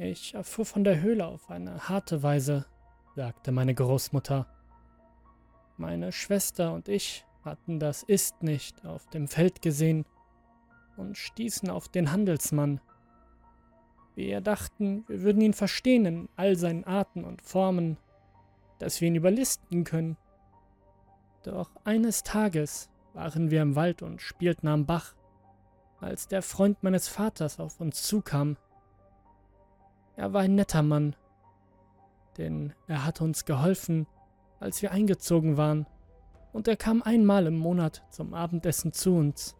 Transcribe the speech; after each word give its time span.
Ich 0.00 0.34
erfuhr 0.34 0.64
von 0.64 0.84
der 0.84 1.00
Höhle 1.00 1.26
auf 1.26 1.50
eine 1.50 1.88
harte 1.88 2.22
Weise, 2.22 2.66
sagte 3.16 3.50
meine 3.50 3.74
Großmutter. 3.74 4.46
Meine 5.76 6.12
Schwester 6.12 6.72
und 6.72 6.88
ich 6.88 7.26
hatten 7.44 7.80
das 7.80 8.04
Ist 8.04 8.44
nicht 8.44 8.84
auf 8.84 9.08
dem 9.08 9.26
Feld 9.26 9.60
gesehen 9.60 10.04
und 10.96 11.16
stießen 11.16 11.68
auf 11.68 11.88
den 11.88 12.12
Handelsmann. 12.12 12.80
Wir 14.14 14.40
dachten, 14.40 15.02
wir 15.08 15.22
würden 15.22 15.42
ihn 15.42 15.52
verstehen 15.52 16.06
in 16.06 16.28
all 16.36 16.54
seinen 16.54 16.84
Arten 16.84 17.24
und 17.24 17.42
Formen, 17.42 17.96
dass 18.78 19.00
wir 19.00 19.08
ihn 19.08 19.16
überlisten 19.16 19.82
können. 19.82 20.16
Doch 21.42 21.72
eines 21.82 22.22
Tages 22.22 22.88
waren 23.14 23.50
wir 23.50 23.62
im 23.62 23.74
Wald 23.74 24.02
und 24.02 24.22
spielten 24.22 24.68
am 24.68 24.86
Bach, 24.86 25.16
als 25.98 26.28
der 26.28 26.42
Freund 26.42 26.84
meines 26.84 27.08
Vaters 27.08 27.58
auf 27.58 27.80
uns 27.80 28.04
zukam. 28.04 28.56
Er 30.18 30.32
war 30.32 30.40
ein 30.40 30.56
netter 30.56 30.82
Mann, 30.82 31.14
denn 32.38 32.74
er 32.88 33.04
hat 33.04 33.20
uns 33.20 33.44
geholfen, 33.44 34.08
als 34.58 34.82
wir 34.82 34.90
eingezogen 34.90 35.56
waren, 35.56 35.86
und 36.52 36.66
er 36.66 36.76
kam 36.76 37.04
einmal 37.04 37.46
im 37.46 37.56
Monat 37.56 38.02
zum 38.10 38.34
Abendessen 38.34 38.92
zu 38.92 39.14
uns. 39.14 39.54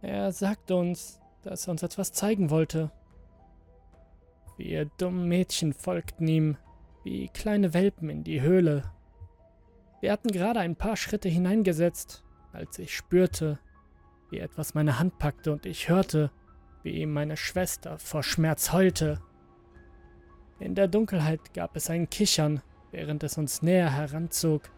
Er 0.00 0.32
sagte 0.32 0.74
uns, 0.74 1.20
dass 1.42 1.66
er 1.66 1.72
uns 1.72 1.82
etwas 1.82 2.12
zeigen 2.12 2.48
wollte. 2.48 2.90
Wir 4.56 4.86
dummen 4.96 5.28
Mädchen 5.28 5.74
folgten 5.74 6.26
ihm 6.26 6.56
wie 7.02 7.28
kleine 7.28 7.74
Welpen 7.74 8.08
in 8.08 8.24
die 8.24 8.40
Höhle. 8.40 8.90
Wir 10.00 10.12
hatten 10.12 10.28
gerade 10.30 10.60
ein 10.60 10.76
paar 10.76 10.96
Schritte 10.96 11.28
hineingesetzt, 11.28 12.24
als 12.54 12.78
ich 12.78 12.96
spürte, 12.96 13.58
wie 14.30 14.38
etwas 14.38 14.72
meine 14.72 14.98
Hand 14.98 15.18
packte 15.18 15.52
und 15.52 15.66
ich 15.66 15.90
hörte, 15.90 16.30
wie 16.84 17.04
meine 17.06 17.36
Schwester 17.36 17.98
vor 17.98 18.22
Schmerz 18.22 18.72
heulte. 18.72 19.20
In 20.60 20.74
der 20.74 20.86
Dunkelheit 20.86 21.52
gab 21.54 21.74
es 21.74 21.90
ein 21.90 22.08
Kichern, 22.08 22.62
während 22.92 23.24
es 23.24 23.36
uns 23.38 23.62
näher 23.62 23.90
heranzog 23.90 24.70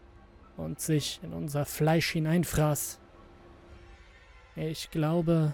und 0.55 0.79
sich 0.79 1.19
in 1.21 1.33
unser 1.33 1.65
Fleisch 1.65 2.11
hineinfraß. 2.11 2.99
Ich 4.55 4.89
glaube, 4.89 5.53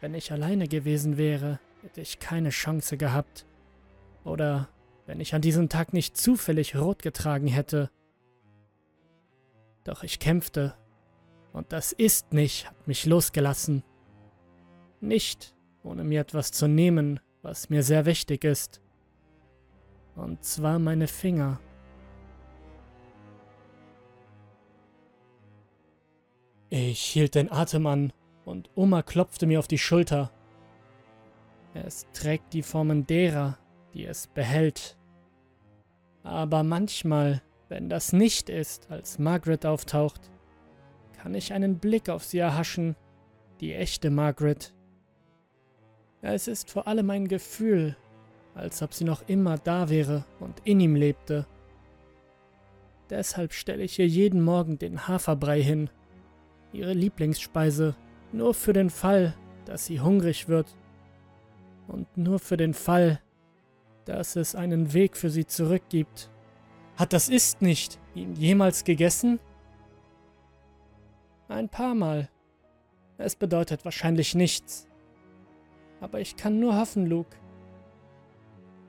wenn 0.00 0.14
ich 0.14 0.32
alleine 0.32 0.66
gewesen 0.66 1.16
wäre, 1.18 1.60
hätte 1.82 2.00
ich 2.00 2.18
keine 2.18 2.50
Chance 2.50 2.96
gehabt. 2.96 3.46
Oder 4.24 4.68
wenn 5.06 5.20
ich 5.20 5.34
an 5.34 5.42
diesem 5.42 5.68
Tag 5.68 5.92
nicht 5.92 6.16
zufällig 6.16 6.76
rot 6.76 7.02
getragen 7.02 7.46
hätte. 7.46 7.90
Doch 9.84 10.02
ich 10.02 10.18
kämpfte, 10.18 10.74
und 11.52 11.72
das 11.72 11.92
ist 11.92 12.32
nicht, 12.32 12.68
hat 12.68 12.86
mich 12.86 13.06
losgelassen. 13.06 13.82
Nicht, 15.00 15.54
ohne 15.82 16.04
mir 16.04 16.20
etwas 16.20 16.52
zu 16.52 16.68
nehmen, 16.68 17.20
was 17.42 17.70
mir 17.70 17.82
sehr 17.82 18.06
wichtig 18.06 18.44
ist. 18.44 18.80
Und 20.16 20.42
zwar 20.44 20.78
meine 20.78 21.06
Finger. 21.06 21.60
Ich 26.70 27.00
hielt 27.00 27.34
den 27.34 27.50
Atem 27.50 27.86
an 27.86 28.12
und 28.44 28.70
Oma 28.74 29.02
klopfte 29.02 29.46
mir 29.46 29.58
auf 29.58 29.68
die 29.68 29.78
Schulter. 29.78 30.30
Es 31.74 32.06
trägt 32.12 32.52
die 32.52 32.62
Formen 32.62 33.06
derer, 33.06 33.58
die 33.94 34.04
es 34.04 34.26
behält. 34.26 34.98
Aber 36.22 36.62
manchmal, 36.62 37.42
wenn 37.68 37.88
das 37.88 38.12
nicht 38.12 38.50
ist, 38.50 38.90
als 38.90 39.18
Margaret 39.18 39.64
auftaucht, 39.64 40.30
kann 41.16 41.34
ich 41.34 41.52
einen 41.52 41.78
Blick 41.78 42.08
auf 42.08 42.24
sie 42.24 42.38
erhaschen, 42.38 42.96
die 43.60 43.74
echte 43.74 44.10
Margaret. 44.10 44.74
Es 46.22 46.48
ist 46.48 46.70
vor 46.70 46.86
allem 46.88 47.10
ein 47.10 47.28
Gefühl, 47.28 47.96
als 48.54 48.82
ob 48.82 48.92
sie 48.92 49.04
noch 49.04 49.28
immer 49.28 49.56
da 49.58 49.88
wäre 49.88 50.24
und 50.40 50.60
in 50.64 50.80
ihm 50.80 50.96
lebte. 50.96 51.46
Deshalb 53.10 53.52
stelle 53.52 53.84
ich 53.84 53.98
ihr 53.98 54.08
jeden 54.08 54.42
Morgen 54.42 54.78
den 54.78 55.08
Haferbrei 55.08 55.62
hin 55.62 55.90
ihre 56.72 56.92
Lieblingsspeise, 56.92 57.94
nur 58.32 58.54
für 58.54 58.72
den 58.72 58.90
Fall, 58.90 59.34
dass 59.64 59.86
sie 59.86 60.00
hungrig 60.00 60.48
wird. 60.48 60.76
Und 61.86 62.16
nur 62.16 62.38
für 62.38 62.56
den 62.56 62.74
Fall, 62.74 63.20
dass 64.04 64.36
es 64.36 64.54
einen 64.54 64.92
Weg 64.92 65.16
für 65.16 65.30
sie 65.30 65.46
zurück 65.46 65.82
gibt. 65.88 66.30
Hat 66.96 67.12
das 67.12 67.28
Ist 67.28 67.62
nicht 67.62 67.98
ihn 68.14 68.34
jemals 68.34 68.84
gegessen? 68.84 69.40
Ein 71.48 71.68
paar 71.68 71.94
Mal. 71.94 72.28
Es 73.16 73.36
bedeutet 73.36 73.84
wahrscheinlich 73.84 74.34
nichts. 74.34 74.87
Aber 76.00 76.20
ich 76.20 76.36
kann 76.36 76.60
nur 76.60 76.76
hoffen, 76.76 77.06
Luke. 77.06 77.36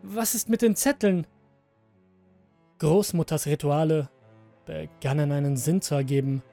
Was 0.03 0.35
ist 0.35 0.49
mit 0.49 0.61
den 0.61 0.75
Zetteln? 0.75 1.27
Großmutters 2.79 3.47
Rituale 3.47 4.09
begannen 4.65 5.31
einen 5.31 5.57
Sinn 5.57 5.81
zu 5.81 5.95
ergeben. 5.95 6.43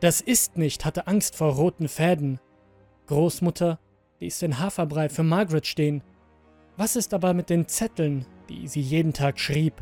Das 0.00 0.20
ist 0.20 0.56
nicht 0.56 0.84
hatte 0.84 1.06
Angst 1.06 1.36
vor 1.36 1.54
roten 1.54 1.88
Fäden. 1.88 2.38
Großmutter 3.06 3.78
ließ 4.20 4.38
den 4.40 4.58
Haferbrei 4.58 5.08
für 5.08 5.22
Margaret 5.22 5.66
stehen. 5.66 6.02
Was 6.76 6.96
ist 6.96 7.14
aber 7.14 7.34
mit 7.34 7.50
den 7.50 7.66
Zetteln, 7.68 8.26
die 8.48 8.68
sie 8.68 8.80
jeden 8.80 9.12
Tag 9.12 9.38
schrieb? 9.40 9.74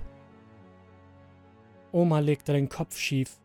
Oma 1.93 2.21
legte 2.21 2.53
den 2.53 2.69
Kopf 2.69 2.97
schief. 2.97 3.39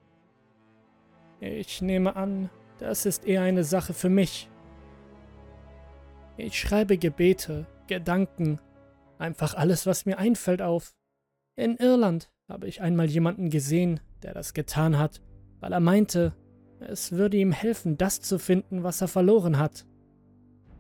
Ich 1.40 1.82
nehme 1.82 2.16
an, 2.16 2.50
das 2.80 3.06
ist 3.06 3.26
eher 3.26 3.42
eine 3.42 3.64
Sache 3.64 3.94
für 3.94 4.10
mich. 4.10 4.50
Ich 6.38 6.60
schreibe 6.60 6.98
Gebete, 6.98 7.66
Gedanken, 7.88 8.60
einfach 9.18 9.54
alles, 9.54 9.86
was 9.86 10.06
mir 10.06 10.18
einfällt, 10.18 10.62
auf. 10.62 10.94
In 11.56 11.78
Irland 11.78 12.30
habe 12.50 12.68
ich 12.68 12.82
einmal 12.82 13.10
jemanden 13.10 13.50
gesehen, 13.50 14.02
der 14.22 14.34
das 14.34 14.54
getan 14.54 14.98
hat, 14.98 15.22
weil 15.62 15.72
er 15.72 15.80
meinte, 15.80 16.36
es 16.80 17.14
würde 17.14 17.38
ihm 17.38 17.54
helfen, 17.54 17.98
das 17.98 18.20
zu 18.20 18.38
finden, 18.38 18.84
was 18.84 19.00
er 19.02 19.08
verloren 19.08 19.58
hat. 19.58 19.86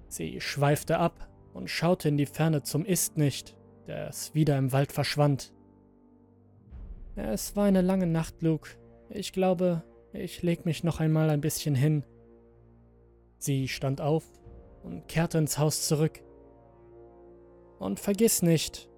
Sie 0.09 0.41
schweifte 0.41 0.97
ab 0.97 1.29
und 1.53 1.69
schaute 1.69 2.09
in 2.09 2.17
die 2.17 2.25
Ferne 2.25 2.63
zum 2.63 2.83
Ist 2.83 3.17
nicht, 3.17 3.55
der 3.87 4.09
es 4.09 4.35
wieder 4.35 4.57
im 4.57 4.73
Wald 4.73 4.91
verschwand. 4.91 5.53
Es 7.15 7.55
war 7.55 7.65
eine 7.65 7.81
lange 7.81 8.07
Nacht, 8.07 8.41
Luke. 8.41 8.71
Ich 9.09 9.31
glaube, 9.31 9.83
ich 10.11 10.43
leg 10.43 10.65
mich 10.65 10.83
noch 10.83 10.99
einmal 10.99 11.29
ein 11.29 11.39
bisschen 11.39 11.75
hin. 11.75 12.03
Sie 13.37 13.69
stand 13.69 14.01
auf 14.01 14.25
und 14.85 15.07
kehrte 15.07 15.37
ins 15.37 15.57
Haus 15.57 15.87
zurück. 15.87 16.21
Und 17.79 17.99
vergiss 17.99 18.41
nicht, 18.41 18.89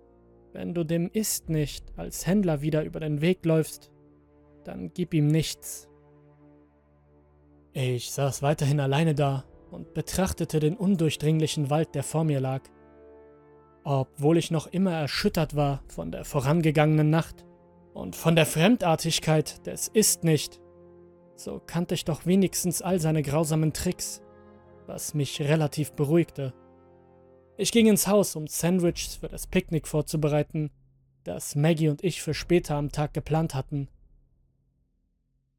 wenn 0.54 0.74
du 0.74 0.84
dem 0.84 1.10
Ist 1.12 1.50
nicht 1.50 1.86
als 1.98 2.28
Händler 2.28 2.62
wieder 2.62 2.84
über 2.84 3.00
den 3.00 3.22
Weg 3.22 3.44
läufst, 3.46 3.92
dann 4.64 4.92
gib 4.94 5.14
ihm 5.14 5.28
nichts, 5.28 5.88
ich 7.80 8.10
saß 8.10 8.42
weiterhin 8.42 8.80
alleine 8.80 9.14
da 9.14 9.44
und 9.70 9.94
betrachtete 9.94 10.60
den 10.60 10.76
undurchdringlichen 10.76 11.70
Wald, 11.70 11.94
der 11.94 12.02
vor 12.02 12.24
mir 12.24 12.40
lag. 12.40 12.64
Obwohl 13.84 14.40
ich 14.40 14.50
noch 14.50 14.66
immer 14.66 14.94
erschüttert 14.94 15.56
war 15.56 15.84
von 15.88 16.12
der 16.12 16.26
vorangegangenen 16.26 17.12
Nacht 17.12 17.46
und 17.94 18.16
von 18.16 18.36
der 18.36 18.48
Fremdartigkeit 18.48 19.68
des 19.68 19.90
Ist 19.90 20.24
nicht, 20.24 20.60
so 21.36 21.62
kannte 21.64 21.94
ich 21.94 22.04
doch 22.04 22.26
wenigstens 22.26 22.82
all 22.82 23.00
seine 23.00 23.22
grausamen 23.22 23.74
Tricks, 23.74 24.24
was 24.88 25.14
mich 25.14 25.42
relativ 25.42 25.92
beruhigte. 25.94 26.54
Ich 27.58 27.72
ging 27.72 27.88
ins 27.88 28.08
Haus, 28.08 28.36
um 28.36 28.48
Sandwiches 28.48 29.16
für 29.16 29.28
das 29.28 29.48
Picknick 29.48 29.88
vorzubereiten, 29.88 30.72
das 31.24 31.56
Maggie 31.56 31.90
und 31.90 32.04
ich 32.04 32.22
für 32.22 32.34
später 32.34 32.76
am 32.76 32.92
Tag 32.92 33.14
geplant 33.14 33.54
hatten. 33.54 33.90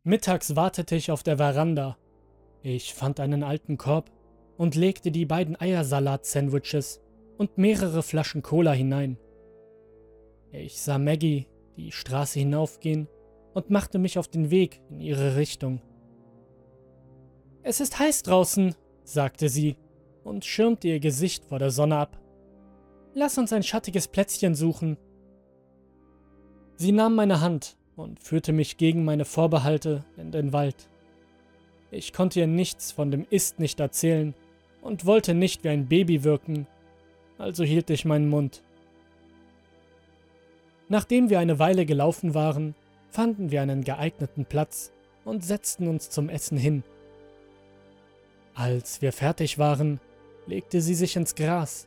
Mittags 0.03 0.57
wartete 0.57 0.97
ich 0.97 1.11
auf 1.11 1.23
der 1.23 1.37
Veranda 1.37 1.99
ich 2.63 2.95
fand 2.95 3.21
einen 3.21 3.43
alten 3.43 3.79
Korb 3.79 4.11
und 4.57 4.75
legte 4.75 5.11
die 5.11 5.27
beiden 5.27 5.59
Eiersalat-Sandwiches 5.61 7.01
und 7.37 7.57
mehrere 7.57 8.03
Flaschen 8.03 8.43
Cola 8.43 8.73
hinein. 8.73 9.17
Ich 10.51 10.81
sah 10.81 10.99
Maggie 10.99 11.47
die 11.77 11.93
Straße 11.93 12.41
hinaufgehen 12.41 13.09
und 13.55 13.71
machte 13.71 13.99
mich 13.99 14.19
auf 14.19 14.27
den 14.27 14.51
Weg 14.51 14.81
in 14.91 15.01
ihre 15.01 15.37
Richtung. 15.37 15.81
Es 17.63 17.81
ist 17.81 17.99
heiß 17.99 18.25
draußen, 18.25 18.75
sagte 19.09 19.49
sie 19.49 19.77
und 20.25 20.45
schirmte 20.45 20.89
ihr 20.89 21.01
Gesicht 21.01 21.45
vor 21.47 21.59
der 21.59 21.71
Sonne 21.71 21.97
ab. 21.97 22.19
Lass 23.15 23.39
uns 23.39 23.53
ein 23.53 23.63
schattiges 23.63 24.09
Plätzchen 24.09 24.55
suchen. 24.55 24.97
Sie 26.77 26.93
nahm 26.93 27.15
meine 27.15 27.41
Hand 27.41 27.77
und 27.97 28.21
führte 28.21 28.53
mich 28.53 28.77
gegen 28.77 29.05
meine 29.05 29.25
Vorbehalte 29.25 30.05
in 30.17 30.31
den 30.31 30.53
Wald. 30.53 30.89
Ich 31.91 32.13
konnte 32.13 32.41
ihr 32.41 32.47
nichts 32.47 32.93
von 32.93 33.11
dem 33.11 33.27
Ist 33.31 33.59
nicht 33.59 33.81
erzählen 33.81 34.35
und 34.83 35.07
wollte 35.07 35.35
nicht 35.35 35.65
wie 35.65 35.71
ein 35.71 35.89
Baby 35.89 36.23
wirken, 36.23 36.67
also 37.39 37.65
hielt 37.65 37.89
ich 37.91 38.05
meinen 38.05 38.29
Mund. 38.29 38.63
Nachdem 40.89 41.31
wir 41.31 41.39
eine 41.39 41.59
Weile 41.59 41.87
gelaufen 41.87 42.35
waren, 42.35 42.75
fanden 43.11 43.51
wir 43.51 43.63
einen 43.63 43.85
geeigneten 43.85 44.45
Platz 44.45 44.93
und 45.25 45.45
setzten 45.45 45.89
uns 45.89 46.11
zum 46.11 46.29
Essen 46.29 46.59
hin. 46.59 46.85
Als 48.59 49.03
wir 49.03 49.13
fertig 49.13 49.61
waren, 49.61 50.01
legte 50.47 50.81
sie 50.81 50.97
sich 50.97 51.15
ins 51.15 51.37
Gras 51.37 51.87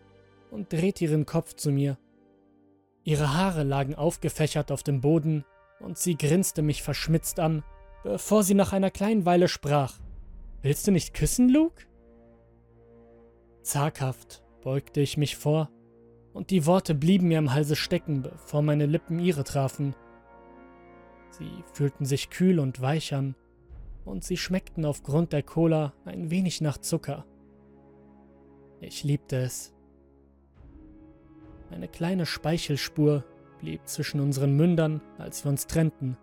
und 0.51 0.71
drehte 0.71 1.03
ihren 1.03 1.25
Kopf 1.25 1.53
zu 1.53 1.69
mir. 1.69 1.97
Ihre 3.03 3.33
Haare 3.33 3.63
lagen 3.63 3.93
aufgefächert 3.93 4.71
auf 4.71 4.81
dem 4.81 5.01
Boden 5.01 5.43
und 5.81 5.97
sie 5.97 6.15
grinste 6.15 6.61
mich 6.61 6.81
verschmitzt 6.81 7.41
an, 7.41 7.65
bevor 8.05 8.43
sie 8.43 8.53
nach 8.53 8.71
einer 8.71 8.89
kleinen 8.89 9.25
Weile 9.25 9.49
sprach. 9.49 9.99
Willst 10.61 10.87
du 10.87 10.93
nicht 10.93 11.13
küssen, 11.13 11.49
Luke? 11.49 11.87
Zaghaft 13.63 14.41
beugte 14.63 15.01
ich 15.01 15.17
mich 15.17 15.35
vor, 15.35 15.69
und 16.31 16.51
die 16.51 16.65
Worte 16.65 16.95
blieben 16.95 17.27
mir 17.27 17.39
im 17.39 17.53
Halse 17.53 17.75
stecken, 17.75 18.21
bevor 18.21 18.61
meine 18.61 18.85
Lippen 18.85 19.19
ihre 19.19 19.43
trafen. 19.43 19.93
Sie 21.31 21.51
fühlten 21.73 22.05
sich 22.05 22.29
kühl 22.29 22.61
und 22.61 22.79
weich 22.79 23.13
an, 23.13 23.35
und 24.05 24.23
sie 24.23 24.37
schmeckten 24.37 24.85
aufgrund 24.85 25.33
der 25.33 25.43
Cola 25.43 25.93
ein 26.05 26.31
wenig 26.31 26.61
nach 26.61 26.77
Zucker. 26.77 27.25
Ich 28.79 29.03
liebte 29.03 29.37
es. 29.37 29.73
Eine 31.69 31.87
kleine 31.87 32.25
Speichelspur 32.25 33.23
blieb 33.59 33.87
zwischen 33.87 34.19
unseren 34.19 34.55
Mündern, 34.55 35.01
als 35.17 35.45
wir 35.45 35.51
uns 35.51 35.67
trennten. 35.67 36.17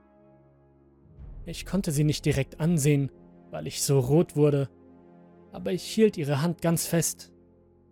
Ich 1.46 1.64
konnte 1.64 1.92
sie 1.92 2.04
nicht 2.04 2.26
direkt 2.26 2.60
ansehen, 2.60 3.10
weil 3.50 3.66
ich 3.66 3.82
so 3.82 4.00
rot 4.00 4.36
wurde, 4.36 4.68
aber 5.52 5.72
ich 5.72 5.82
hielt 5.84 6.16
ihre 6.16 6.42
Hand 6.42 6.60
ganz 6.60 6.86
fest. 6.86 7.32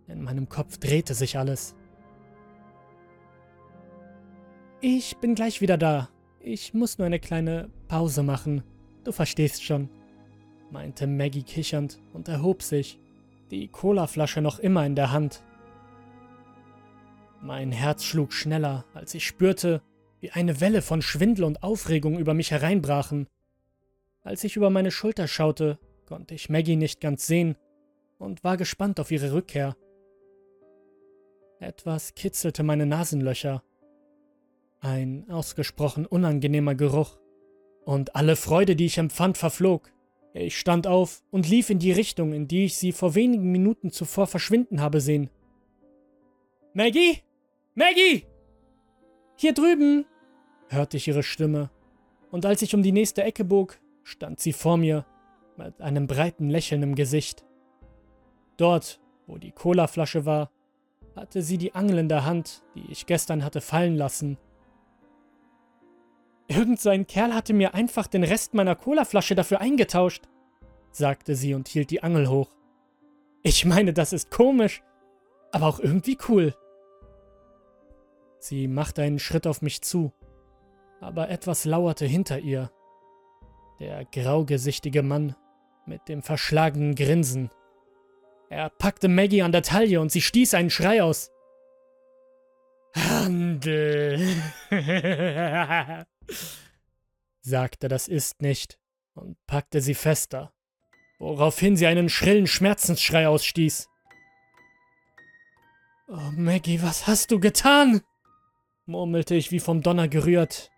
In 0.07 0.21
meinem 0.21 0.47
Kopf 0.47 0.77
drehte 0.77 1.13
sich 1.13 1.37
alles. 1.37 1.75
Ich 4.79 5.17
bin 5.17 5.33
gleich 5.33 5.59
wieder 5.59 5.77
da. 5.77 6.09
Ich 6.39 6.73
muss 6.73 6.97
nur 6.97 7.07
eine 7.07 7.19
kleine 7.19 7.69
Pause 7.87 8.21
machen. 8.21 8.63
Du 9.07 9.13
verstehst 9.13 9.63
schon, 9.63 9.87
meinte 10.69 11.07
Maggie 11.07 11.43
kichernd 11.43 11.97
und 12.11 12.27
erhob 12.27 12.61
sich, 12.61 12.99
die 13.51 13.69
Colaflasche 13.69 14.41
noch 14.41 14.59
immer 14.59 14.85
in 14.85 14.95
der 14.95 15.13
Hand. 15.13 15.45
Mein 17.41 17.71
Herz 17.71 18.03
schlug 18.03 18.33
schneller, 18.33 18.83
als 18.93 19.13
ich 19.13 19.25
spürte, 19.25 19.81
wie 20.19 20.31
eine 20.31 20.59
Welle 20.59 20.81
von 20.81 21.01
Schwindel 21.01 21.45
und 21.45 21.63
Aufregung 21.63 22.19
über 22.19 22.33
mich 22.33 22.51
hereinbrachen. 22.51 23.27
Als 24.23 24.43
ich 24.43 24.57
über 24.57 24.69
meine 24.69 24.91
Schulter 24.91 25.29
schaute, 25.29 25.79
konnte 26.05 26.35
ich 26.35 26.49
Maggie 26.49 26.75
nicht 26.75 26.99
ganz 26.99 27.25
sehen 27.25 27.55
und 28.17 28.43
war 28.43 28.57
gespannt 28.57 28.99
auf 28.99 29.09
ihre 29.09 29.31
Rückkehr. 29.31 29.77
Etwas 31.61 32.13
kitzelte 32.13 32.61
meine 32.61 32.85
Nasenlöcher. 32.85 33.63
Ein 34.81 35.29
ausgesprochen 35.29 36.05
unangenehmer 36.05 36.75
Geruch. 36.75 37.17
Und 37.87 38.17
alle 38.17 38.35
Freude, 38.35 38.75
die 38.75 38.87
ich 38.87 38.97
empfand, 38.97 39.37
verflog. 39.37 39.93
Ich 40.33 40.59
stand 40.59 40.87
auf 40.87 41.23
und 41.31 41.47
lief 41.47 41.69
in 41.69 41.79
die 41.79 41.93
Richtung, 41.93 42.33
in 42.33 42.45
die 42.45 42.65
ich 42.65 42.75
sie 42.75 42.91
vor 42.91 43.15
wenigen 43.15 43.49
Minuten 43.49 43.91
zuvor 43.91 44.27
verschwinden 44.27 44.81
habe 44.81 44.99
sehen. 44.99 45.29
Maggie? 46.73 47.19
Maggie! 47.75 48.25
Hier 49.37 49.53
drüben! 49.53 50.05
hörte 50.67 50.97
ich 50.97 51.07
ihre 51.07 51.23
Stimme, 51.23 51.69
und 52.29 52.45
als 52.45 52.61
ich 52.61 52.75
um 52.75 52.83
die 52.83 52.91
nächste 52.91 53.23
Ecke 53.23 53.45
bog, 53.45 53.79
stand 54.03 54.41
sie 54.41 54.51
vor 54.51 54.75
mir 54.75 55.05
mit 55.55 55.79
einem 55.79 56.07
breiten 56.07 56.49
Lächeln 56.49 56.83
im 56.83 56.93
Gesicht. 56.93 57.45
Dort, 58.57 58.99
wo 59.27 59.37
die 59.37 59.53
Colaflasche 59.53 60.25
war, 60.25 60.51
hatte 61.15 61.41
sie 61.41 61.57
die 61.57 61.73
Angel 61.73 61.99
in 61.99 62.09
der 62.09 62.25
Hand, 62.25 62.63
die 62.75 62.91
ich 62.91 63.05
gestern 63.05 63.45
hatte 63.45 63.61
fallen 63.61 63.95
lassen. 63.95 64.37
Irgend 66.47 66.79
so 66.79 66.89
ein 66.89 67.07
Kerl 67.07 67.33
hatte 67.33 67.53
mir 67.53 67.73
einfach 67.73 68.07
den 68.07 68.23
Rest 68.23 68.53
meiner 68.53 68.75
Colaflasche 68.75 69.35
dafür 69.35 69.59
eingetauscht, 69.59 70.23
sagte 70.91 71.35
sie 71.35 71.53
und 71.53 71.67
hielt 71.67 71.91
die 71.91 72.03
Angel 72.03 72.29
hoch. 72.29 72.49
Ich 73.43 73.65
meine, 73.65 73.93
das 73.93 74.13
ist 74.13 74.31
komisch, 74.31 74.81
aber 75.51 75.67
auch 75.67 75.79
irgendwie 75.79 76.17
cool. 76.29 76.55
Sie 78.39 78.67
machte 78.67 79.01
einen 79.01 79.19
Schritt 79.19 79.45
auf 79.45 79.61
mich 79.61 79.81
zu, 79.81 80.13
aber 81.01 81.29
etwas 81.29 81.65
lauerte 81.65 82.05
hinter 82.05 82.39
ihr. 82.39 82.71
Der 83.79 84.05
graugesichtige 84.05 85.03
Mann 85.03 85.35
mit 85.85 86.07
dem 86.07 86.21
verschlagenen 86.23 86.95
Grinsen. 86.95 87.49
Er 88.49 88.69
packte 88.69 89.07
Maggie 89.07 89.41
an 89.41 89.51
der 89.51 89.63
Taille 89.63 89.99
und 89.99 90.11
sie 90.11 90.21
stieß 90.21 90.53
einen 90.53 90.69
Schrei 90.69 91.03
aus. 91.03 91.31
Handel, 92.95 94.19
sagte 97.41 97.87
das 97.87 98.07
ist 98.07 98.41
nicht 98.41 98.79
und 99.13 99.37
packte 99.47 99.81
sie 99.81 99.95
fester, 99.95 100.53
woraufhin 101.19 101.75
sie 101.75 101.87
einen 101.87 102.09
schrillen 102.09 102.47
Schmerzensschrei 102.47 103.27
ausstieß. 103.27 103.89
Oh, 106.09 106.31
Maggie, 106.35 106.81
was 106.81 107.07
hast 107.07 107.31
du 107.31 107.39
getan? 107.39 108.01
murmelte 108.85 109.35
ich 109.35 109.51
wie 109.51 109.59
vom 109.59 109.81
Donner 109.81 110.07
gerührt. 110.07 110.71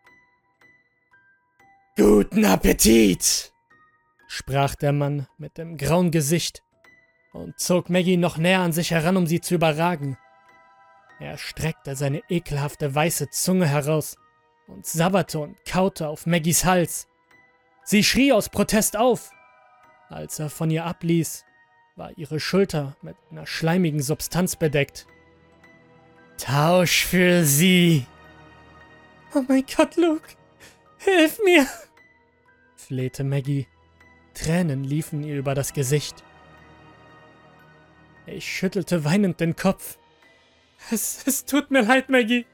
Guten 1.95 2.45
Appetit! 2.45 3.53
sprach 4.27 4.75
der 4.75 4.93
Mann 4.93 5.27
mit 5.37 5.57
dem 5.57 5.77
grauen 5.77 6.11
Gesicht 6.11 6.63
und 7.33 7.59
zog 7.59 7.89
Maggie 7.89 8.17
noch 8.17 8.37
näher 8.37 8.61
an 8.61 8.71
sich 8.71 8.91
heran, 8.91 9.17
um 9.17 9.27
sie 9.27 9.41
zu 9.41 9.55
überragen. 9.55 10.17
Er 11.19 11.37
streckte 11.37 11.95
seine 11.95 12.21
ekelhafte 12.29 12.95
weiße 12.95 13.29
Zunge 13.29 13.67
heraus 13.67 14.15
und 14.69 14.85
und 15.35 15.65
kaute 15.65 16.07
auf 16.07 16.25
Maggies 16.25 16.65
Hals. 16.65 17.07
Sie 17.83 18.03
schrie 18.03 18.31
aus 18.31 18.49
Protest 18.49 18.97
auf. 18.97 19.31
Als 20.09 20.39
er 20.39 20.49
von 20.49 20.69
ihr 20.71 20.85
abließ, 20.85 21.45
war 21.95 22.17
ihre 22.17 22.39
Schulter 22.39 22.95
mit 23.01 23.15
einer 23.29 23.45
schleimigen 23.45 24.01
Substanz 24.01 24.55
bedeckt. 24.55 25.05
Tausch 26.37 27.05
für 27.05 27.43
sie. 27.43 28.05
Oh 29.35 29.43
mein 29.47 29.65
Gott, 29.75 29.95
Luke, 29.97 30.29
hilf 30.97 31.39
mir, 31.43 31.67
flehte 32.75 33.23
Maggie. 33.23 33.67
Tränen 34.33 34.83
liefen 34.83 35.23
ihr 35.23 35.37
über 35.37 35.53
das 35.53 35.73
Gesicht. 35.73 36.23
Ich 38.25 38.45
schüttelte 38.45 39.03
weinend 39.03 39.39
den 39.39 39.55
Kopf. 39.55 39.99
Es, 40.91 41.27
es 41.27 41.45
tut 41.45 41.71
mir 41.71 41.81
leid, 41.81 42.09
Maggie. 42.09 42.45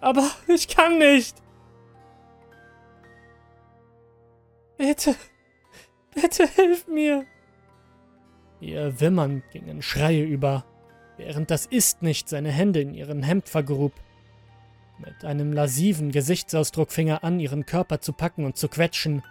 Aber 0.00 0.28
ich 0.48 0.68
kann 0.68 0.98
nicht. 0.98 1.36
Bitte, 4.76 5.14
bitte 6.14 6.46
hilf 6.48 6.86
mir. 6.88 7.24
Ihr 8.60 9.00
Wimmern 9.00 9.42
ging 9.52 9.66
in 9.66 9.82
Schreie 9.82 10.24
über, 10.24 10.64
während 11.16 11.50
das 11.50 11.66
Ist 11.66 12.02
nicht 12.02 12.28
seine 12.28 12.50
Hände 12.50 12.80
in 12.80 12.94
ihren 12.94 13.22
Hemd 13.22 13.48
vergrub. 13.48 13.92
Mit 14.98 15.24
einem 15.24 15.52
lasciven 15.52 16.10
Gesichtsausdruck 16.10 16.92
fing 16.92 17.08
er 17.08 17.24
an, 17.24 17.40
ihren 17.40 17.66
Körper 17.66 18.00
zu 18.00 18.12
packen 18.12 18.44
und 18.44 18.56
zu 18.56 18.68
quetschen, 18.68 19.22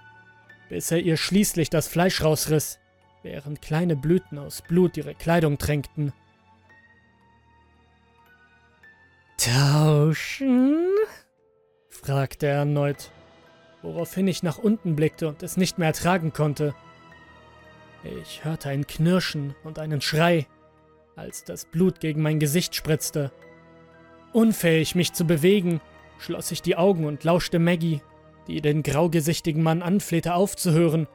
bis 0.69 0.91
er 0.91 0.99
ihr 0.99 1.17
schließlich 1.17 1.69
das 1.69 1.87
Fleisch 1.87 2.23
rausriss, 2.23 2.79
während 3.21 3.61
kleine 3.61 3.95
Blüten 3.95 4.37
aus 4.37 4.61
Blut 4.61 4.97
ihre 4.97 5.15
Kleidung 5.15 5.57
tränkten. 5.57 6.13
Tauschen? 9.43 10.87
fragte 11.89 12.47
er 12.47 12.59
erneut, 12.59 13.11
woraufhin 13.81 14.25
ich 14.29 14.41
nach 14.41 14.57
unten 14.57 14.95
blickte 14.95 15.27
und 15.27 15.43
es 15.43 15.57
nicht 15.57 15.77
mehr 15.77 15.89
ertragen 15.89 16.31
konnte. 16.31 16.73
Ich 18.21 18.45
hörte 18.45 18.69
ein 18.69 18.87
Knirschen 18.87 19.53
und 19.65 19.79
einen 19.79 19.99
Schrei, 19.99 20.47
als 21.17 21.43
das 21.43 21.65
Blut 21.65 21.99
gegen 21.99 22.21
mein 22.21 22.39
Gesicht 22.39 22.73
spritzte. 22.73 23.33
Unfähig, 24.31 24.95
mich 24.95 25.11
zu 25.11 25.25
bewegen, 25.25 25.81
schloss 26.19 26.51
ich 26.51 26.61
die 26.61 26.77
Augen 26.77 27.03
und 27.03 27.25
lauschte 27.25 27.59
Maggie, 27.59 28.01
die 28.47 28.61
den 28.61 28.81
graugesichtigen 28.81 29.61
Mann 29.61 29.81
anflehte 29.81 30.35
aufzuhören 30.35 31.05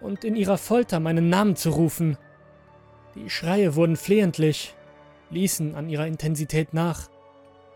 und 0.00 0.24
in 0.24 0.34
ihrer 0.34 0.58
Folter 0.58 0.98
meinen 0.98 1.28
Namen 1.28 1.54
zu 1.54 1.70
rufen. 1.70 2.18
Die 3.14 3.30
Schreie 3.30 3.76
wurden 3.76 3.96
flehentlich, 3.96 4.74
ließen 5.30 5.76
an 5.76 5.88
ihrer 5.88 6.08
Intensität 6.08 6.74
nach 6.74 7.08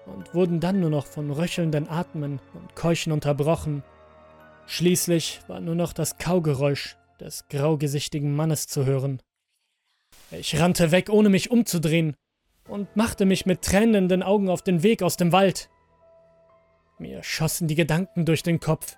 und 0.07 0.35
wurden 0.35 0.61
dann 0.61 0.81
nur 0.81 0.91
noch 0.91 1.07
von 1.07 1.31
röchelnden 1.31 1.89
Atmen 1.89 2.41
und 2.55 2.75
Keuchen 2.75 3.13
unterbrochen. 3.13 3.83
Schließlich 4.67 5.41
war 5.49 5.61
nur 5.61 5.75
noch 5.75 5.93
das 5.93 6.19
Kaugeräusch 6.19 6.97
des 7.21 7.49
graugesichtigen 7.49 8.35
Mannes 8.35 8.67
zu 8.67 8.87
hören. 8.87 9.21
Ich 10.31 10.59
rannte 10.59 10.93
weg, 10.93 11.11
ohne 11.11 11.29
mich 11.29 11.51
umzudrehen, 11.51 12.15
und 12.69 12.95
machte 12.97 13.27
mich 13.27 13.47
mit 13.47 13.63
tränenden 13.63 14.23
Augen 14.23 14.49
auf 14.49 14.63
den 14.63 14.83
Weg 14.83 15.03
aus 15.03 15.17
dem 15.17 15.33
Wald. 15.33 15.69
Mir 16.99 17.23
schossen 17.23 17.67
die 17.67 17.75
Gedanken 17.75 18.25
durch 18.25 18.43
den 18.43 18.61
Kopf. 18.61 18.97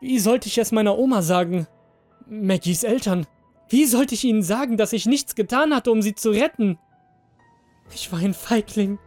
Wie 0.00 0.18
sollte 0.18 0.48
ich 0.48 0.58
es 0.58 0.72
meiner 0.72 0.96
Oma 0.96 1.22
sagen? 1.22 1.66
Maggies 2.28 2.82
Eltern. 2.82 3.26
Wie 3.68 3.86
sollte 3.86 4.14
ich 4.14 4.24
ihnen 4.24 4.42
sagen, 4.42 4.76
dass 4.76 4.92
ich 4.92 5.06
nichts 5.06 5.34
getan 5.34 5.74
hatte, 5.74 5.90
um 5.90 6.00
sie 6.00 6.14
zu 6.14 6.30
retten? 6.30 6.78
Ich 7.92 8.12
war 8.12 8.20
ein 8.20 8.34
Feigling. 8.34 8.98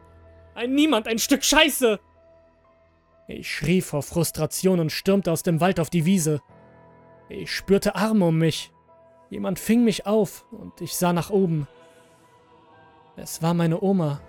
Ein 0.60 0.76
Niemand, 0.76 1.08
ein 1.08 1.20
Stück 1.20 1.46
Scheiße. 1.46 2.02
Ich 3.30 3.50
schrie 3.50 3.80
vor 3.80 4.04
Frustration 4.04 4.82
und 4.82 4.92
stürmte 4.92 5.32
aus 5.32 5.42
dem 5.42 5.62
Wald 5.62 5.80
auf 5.80 5.90
die 5.90 6.04
Wiese. 6.04 6.42
Ich 7.30 7.56
spürte 7.56 7.96
Arme 7.96 8.26
um 8.26 8.38
mich. 8.38 8.70
Jemand 9.30 9.58
fing 9.58 9.86
mich 9.86 10.06
auf 10.06 10.46
und 10.52 10.82
ich 10.82 10.98
sah 10.98 11.14
nach 11.14 11.30
oben. 11.30 11.66
Es 13.16 13.42
war 13.42 13.54
meine 13.54 13.82
Oma, 13.82 14.20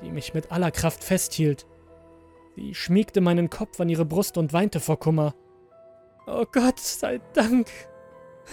die 0.00 0.12
mich 0.12 0.32
mit 0.32 0.52
aller 0.52 0.70
Kraft 0.70 1.02
festhielt. 1.02 1.66
Sie 2.54 2.72
schmiegte 2.76 3.20
meinen 3.20 3.50
Kopf 3.50 3.80
an 3.80 3.88
ihre 3.88 4.04
Brust 4.04 4.38
und 4.38 4.52
weinte 4.52 4.78
vor 4.78 5.00
Kummer. 5.00 5.34
Oh 6.28 6.46
Gott 6.52 6.78
sei 6.78 7.20
Dank, 7.32 7.68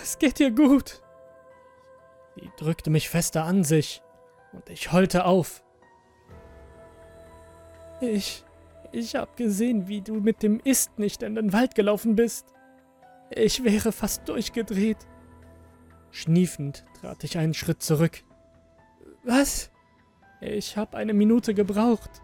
es 0.01 0.17
geht 0.17 0.39
dir 0.39 0.49
gut. 0.49 1.03
Sie 2.33 2.49
drückte 2.57 2.89
mich 2.89 3.09
fester 3.09 3.43
an 3.43 3.63
sich 3.63 4.01
und 4.53 4.71
ich 4.71 4.91
heulte 4.91 5.25
auf. 5.25 5.61
Ich, 7.99 8.43
ich 8.91 9.15
hab 9.15 9.37
gesehen, 9.37 9.87
wie 9.87 10.01
du 10.01 10.15
mit 10.15 10.43
dem 10.43 10.59
Ist 10.63 10.99
nicht 10.99 11.23
in 11.23 11.35
den 11.35 11.53
Wald 11.53 11.75
gelaufen 11.75 12.15
bist. 12.15 12.53
Ich 13.29 13.63
wäre 13.63 13.91
fast 13.91 14.27
durchgedreht. 14.29 14.97
Schniefend 16.11 16.85
trat 16.99 17.23
ich 17.23 17.37
einen 17.37 17.53
Schritt 17.53 17.81
zurück. 17.81 18.23
Was? 19.23 19.71
Ich 20.39 20.77
hab 20.77 20.95
eine 20.95 21.13
Minute 21.13 21.53
gebraucht. 21.53 22.21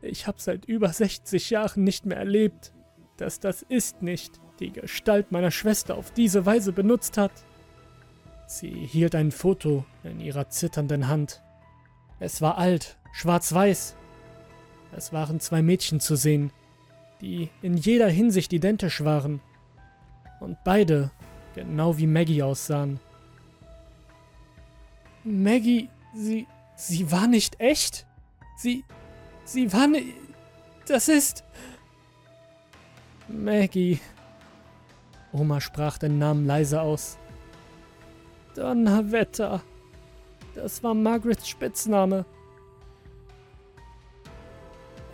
Ich 0.00 0.26
hab 0.26 0.40
seit 0.40 0.64
über 0.64 0.88
60 0.88 1.50
Jahren 1.50 1.84
nicht 1.84 2.06
mehr 2.06 2.18
erlebt, 2.18 2.72
dass 3.16 3.40
das 3.40 3.62
Ist 3.62 4.02
nicht 4.02 4.40
die 4.60 4.72
Gestalt 4.72 5.32
meiner 5.32 5.50
Schwester 5.50 5.96
auf 5.96 6.10
diese 6.12 6.46
Weise 6.46 6.72
benutzt 6.72 7.18
hat. 7.18 7.32
Sie 8.46 8.70
hielt 8.70 9.14
ein 9.14 9.30
Foto 9.30 9.84
in 10.02 10.20
ihrer 10.20 10.48
zitternden 10.48 11.08
Hand. 11.08 11.42
Es 12.18 12.40
war 12.40 12.58
alt, 12.58 12.98
schwarz-weiß. 13.12 13.96
Es 14.92 15.12
waren 15.12 15.40
zwei 15.40 15.62
Mädchen 15.62 16.00
zu 16.00 16.16
sehen, 16.16 16.50
die 17.20 17.50
in 17.62 17.76
jeder 17.76 18.08
Hinsicht 18.08 18.52
identisch 18.52 19.04
waren. 19.04 19.40
Und 20.40 20.56
beide 20.64 21.10
genau 21.54 21.98
wie 21.98 22.06
Maggie 22.06 22.42
aussahen. 22.42 23.00
Maggie, 25.24 25.88
sie, 26.14 26.46
sie 26.76 27.10
war 27.10 27.26
nicht 27.26 27.60
echt? 27.60 28.06
Sie, 28.56 28.84
sie 29.44 29.72
war 29.72 29.86
nicht... 29.86 30.14
Das 30.86 31.08
ist... 31.08 31.44
Maggie. 33.28 34.00
Oma 35.32 35.60
sprach 35.60 35.98
den 35.98 36.18
Namen 36.18 36.46
leise 36.46 36.80
aus. 36.80 37.18
Donnerwetter. 38.54 39.62
Das 40.54 40.82
war 40.82 40.94
Margarets 40.94 41.48
Spitzname. 41.48 42.24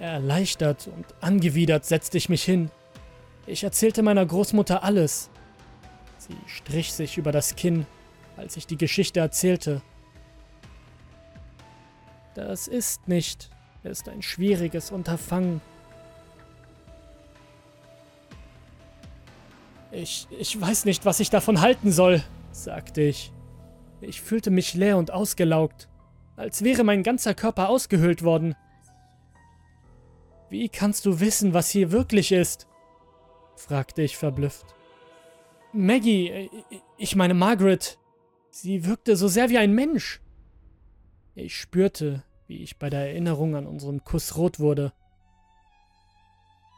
Erleichtert 0.04 0.86
und 0.86 1.06
angewidert 1.22 1.86
setzte 1.86 2.18
ich 2.18 2.28
mich 2.28 2.44
hin. 2.44 2.70
Ich 3.46 3.64
erzählte 3.64 4.02
meiner 4.02 4.24
Großmutter 4.26 4.84
alles. 4.84 5.30
Sie 6.18 6.36
strich 6.46 6.92
sich 6.92 7.16
über 7.16 7.32
das 7.32 7.56
Kinn, 7.56 7.86
als 8.36 8.58
ich 8.58 8.66
die 8.66 8.76
Geschichte 8.76 9.20
erzählte. 9.20 9.80
Das 12.34 12.68
ist 12.68 13.08
nicht, 13.08 13.48
ist 13.82 14.10
ein 14.10 14.20
schwieriges 14.20 14.90
Unterfangen. 14.90 15.62
Ich, 19.90 20.28
ich 20.38 20.60
weiß 20.60 20.84
nicht, 20.84 21.06
was 21.06 21.18
ich 21.20 21.30
davon 21.30 21.62
halten 21.62 21.92
soll, 21.92 22.22
sagte 22.52 23.00
ich. 23.00 23.32
Ich 24.02 24.20
fühlte 24.20 24.50
mich 24.50 24.74
leer 24.74 24.98
und 24.98 25.12
ausgelaugt, 25.12 25.88
als 26.36 26.62
wäre 26.62 26.84
mein 26.84 27.02
ganzer 27.02 27.32
Körper 27.32 27.70
ausgehöhlt 27.70 28.22
worden. 28.22 28.54
Wie 30.54 30.68
kannst 30.68 31.04
du 31.04 31.18
wissen, 31.18 31.52
was 31.52 31.68
hier 31.68 31.90
wirklich 31.90 32.30
ist? 32.30 32.68
fragte 33.56 34.02
ich 34.02 34.16
verblüfft. 34.16 34.64
Maggie, 35.72 36.28
äh, 36.28 36.48
ich 36.96 37.16
meine 37.16 37.34
Margaret, 37.34 37.98
sie 38.50 38.86
wirkte 38.86 39.16
so 39.16 39.26
sehr 39.26 39.50
wie 39.50 39.58
ein 39.58 39.72
Mensch. 39.72 40.22
Ich 41.34 41.56
spürte, 41.56 42.22
wie 42.46 42.62
ich 42.62 42.78
bei 42.78 42.88
der 42.88 43.00
Erinnerung 43.00 43.56
an 43.56 43.66
unseren 43.66 44.04
Kuss 44.04 44.36
rot 44.36 44.60
wurde. 44.60 44.92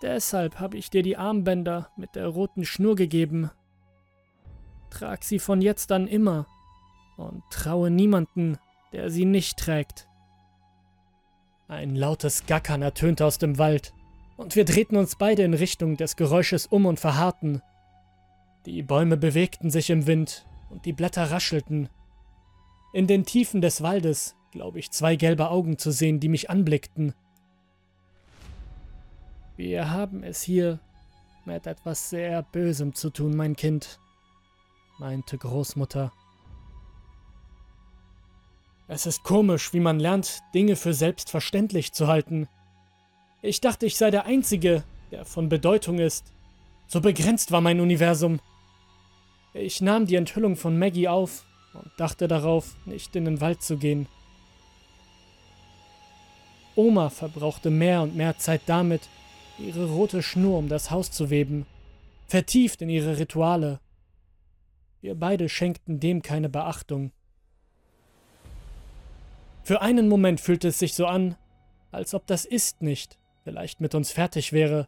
Deshalb 0.00 0.58
habe 0.58 0.78
ich 0.78 0.88
dir 0.88 1.02
die 1.02 1.18
Armbänder 1.18 1.90
mit 1.98 2.14
der 2.14 2.28
roten 2.28 2.64
Schnur 2.64 2.96
gegeben. 2.96 3.50
Trag 4.88 5.22
sie 5.22 5.38
von 5.38 5.60
jetzt 5.60 5.92
an 5.92 6.08
immer 6.08 6.46
und 7.18 7.42
traue 7.50 7.90
niemanden, 7.90 8.56
der 8.94 9.10
sie 9.10 9.26
nicht 9.26 9.58
trägt. 9.58 10.08
Ein 11.68 11.96
lautes 11.96 12.46
Gackern 12.46 12.82
ertönte 12.82 13.24
aus 13.24 13.38
dem 13.38 13.58
Wald, 13.58 13.92
und 14.36 14.54
wir 14.54 14.64
drehten 14.64 14.96
uns 14.96 15.16
beide 15.16 15.42
in 15.42 15.54
Richtung 15.54 15.96
des 15.96 16.14
Geräusches 16.14 16.66
um 16.66 16.86
und 16.86 17.00
verharrten. 17.00 17.62
Die 18.66 18.82
Bäume 18.82 19.16
bewegten 19.16 19.70
sich 19.70 19.90
im 19.90 20.06
Wind 20.06 20.46
und 20.70 20.84
die 20.84 20.92
Blätter 20.92 21.30
raschelten. 21.30 21.88
In 22.92 23.06
den 23.06 23.24
Tiefen 23.24 23.60
des 23.60 23.82
Waldes 23.82 24.36
glaube 24.52 24.78
ich 24.78 24.90
zwei 24.90 25.16
gelbe 25.16 25.50
Augen 25.50 25.78
zu 25.78 25.90
sehen, 25.90 26.20
die 26.20 26.28
mich 26.28 26.50
anblickten. 26.50 27.14
Wir 29.56 29.90
haben 29.90 30.22
es 30.22 30.42
hier 30.42 30.80
mit 31.44 31.66
etwas 31.66 32.10
sehr 32.10 32.42
Bösem 32.42 32.94
zu 32.94 33.10
tun, 33.10 33.34
mein 33.34 33.56
Kind, 33.56 33.98
meinte 34.98 35.38
Großmutter. 35.38 36.12
Es 38.88 39.04
ist 39.04 39.24
komisch, 39.24 39.72
wie 39.72 39.80
man 39.80 39.98
lernt, 39.98 40.40
Dinge 40.54 40.76
für 40.76 40.94
selbstverständlich 40.94 41.92
zu 41.92 42.06
halten. 42.06 42.48
Ich 43.42 43.60
dachte, 43.60 43.86
ich 43.86 43.96
sei 43.96 44.10
der 44.10 44.26
Einzige, 44.26 44.84
der 45.10 45.24
von 45.24 45.48
Bedeutung 45.48 45.98
ist. 45.98 46.32
So 46.86 47.00
begrenzt 47.00 47.50
war 47.50 47.60
mein 47.60 47.80
Universum. 47.80 48.38
Ich 49.54 49.80
nahm 49.80 50.06
die 50.06 50.14
Enthüllung 50.14 50.54
von 50.54 50.78
Maggie 50.78 51.08
auf 51.08 51.44
und 51.74 51.90
dachte 51.96 52.28
darauf, 52.28 52.76
nicht 52.84 53.16
in 53.16 53.24
den 53.24 53.40
Wald 53.40 53.62
zu 53.62 53.76
gehen. 53.76 54.06
Oma 56.76 57.08
verbrauchte 57.10 57.70
mehr 57.70 58.02
und 58.02 58.14
mehr 58.14 58.38
Zeit 58.38 58.62
damit, 58.66 59.08
ihre 59.58 59.86
rote 59.86 60.22
Schnur 60.22 60.58
um 60.58 60.68
das 60.68 60.90
Haus 60.90 61.10
zu 61.10 61.30
weben, 61.30 61.66
vertieft 62.28 62.82
in 62.82 62.90
ihre 62.90 63.18
Rituale. 63.18 63.80
Wir 65.00 65.14
beide 65.14 65.48
schenkten 65.48 65.98
dem 65.98 66.22
keine 66.22 66.48
Beachtung. 66.48 67.12
Für 69.66 69.80
einen 69.80 70.06
Moment 70.06 70.40
fühlte 70.40 70.68
es 70.68 70.78
sich 70.78 70.94
so 70.94 71.06
an, 71.06 71.34
als 71.90 72.14
ob 72.14 72.24
das 72.28 72.44
Ist 72.44 72.82
nicht 72.82 73.18
vielleicht 73.42 73.80
mit 73.80 73.96
uns 73.96 74.12
fertig 74.12 74.52
wäre, 74.52 74.86